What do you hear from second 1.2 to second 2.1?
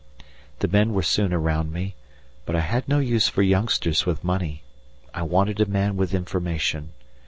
round me,